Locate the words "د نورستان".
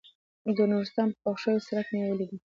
0.55-1.07